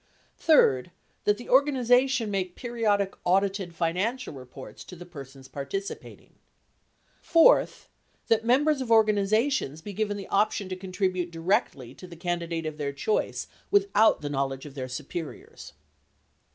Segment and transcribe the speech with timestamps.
[0.39, 0.89] Third,
[1.25, 6.33] that the organization make periodic audited financial reports to the persons participating.
[7.21, 7.87] Fourth,
[8.27, 12.77] that members of organizations be given the option to contribute directly to the candidate of
[12.77, 15.73] their choice without the knowledge of their superiors.